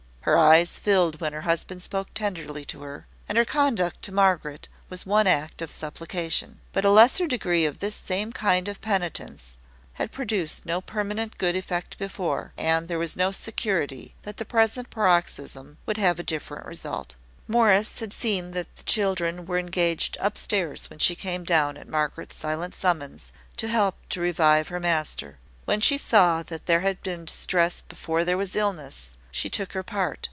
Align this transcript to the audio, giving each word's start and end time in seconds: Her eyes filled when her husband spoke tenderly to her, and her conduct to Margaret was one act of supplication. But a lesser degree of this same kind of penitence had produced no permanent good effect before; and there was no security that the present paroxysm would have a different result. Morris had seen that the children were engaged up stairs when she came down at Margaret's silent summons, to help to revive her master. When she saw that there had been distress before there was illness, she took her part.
Her 0.25 0.37
eyes 0.37 0.77
filled 0.77 1.19
when 1.19 1.33
her 1.33 1.41
husband 1.41 1.81
spoke 1.81 2.09
tenderly 2.13 2.63
to 2.65 2.83
her, 2.83 3.07
and 3.27 3.39
her 3.39 3.43
conduct 3.43 4.03
to 4.03 4.11
Margaret 4.11 4.67
was 4.87 5.03
one 5.03 5.25
act 5.25 5.63
of 5.63 5.71
supplication. 5.71 6.59
But 6.73 6.85
a 6.85 6.91
lesser 6.91 7.25
degree 7.25 7.65
of 7.65 7.79
this 7.79 7.95
same 7.95 8.31
kind 8.31 8.67
of 8.67 8.81
penitence 8.81 9.57
had 9.93 10.11
produced 10.11 10.63
no 10.63 10.79
permanent 10.79 11.39
good 11.39 11.55
effect 11.55 11.97
before; 11.97 12.53
and 12.55 12.87
there 12.87 12.99
was 12.99 13.17
no 13.17 13.31
security 13.31 14.13
that 14.21 14.37
the 14.37 14.45
present 14.45 14.91
paroxysm 14.91 15.79
would 15.87 15.97
have 15.97 16.19
a 16.19 16.23
different 16.23 16.67
result. 16.67 17.15
Morris 17.47 17.97
had 17.97 18.13
seen 18.13 18.51
that 18.51 18.75
the 18.75 18.83
children 18.83 19.47
were 19.47 19.57
engaged 19.57 20.19
up 20.21 20.37
stairs 20.37 20.87
when 20.87 20.99
she 20.99 21.15
came 21.15 21.43
down 21.43 21.77
at 21.77 21.87
Margaret's 21.87 22.35
silent 22.35 22.75
summons, 22.75 23.31
to 23.57 23.67
help 23.67 23.95
to 24.09 24.21
revive 24.21 24.67
her 24.67 24.79
master. 24.79 25.39
When 25.65 25.81
she 25.81 25.97
saw 25.97 26.43
that 26.43 26.67
there 26.67 26.81
had 26.81 27.01
been 27.01 27.25
distress 27.25 27.81
before 27.81 28.23
there 28.23 28.37
was 28.37 28.55
illness, 28.55 29.07
she 29.33 29.49
took 29.49 29.71
her 29.71 29.81
part. 29.81 30.19